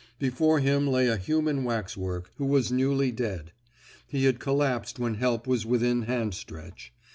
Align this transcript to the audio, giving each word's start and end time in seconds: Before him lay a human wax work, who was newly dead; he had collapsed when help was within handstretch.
Before 0.17 0.59
him 0.59 0.87
lay 0.87 1.07
a 1.07 1.15
human 1.15 1.63
wax 1.63 1.95
work, 1.95 2.31
who 2.37 2.45
was 2.47 2.71
newly 2.71 3.11
dead; 3.11 3.51
he 4.07 4.25
had 4.25 4.39
collapsed 4.39 4.97
when 4.97 5.13
help 5.13 5.45
was 5.45 5.63
within 5.63 6.05
handstretch. 6.05 6.91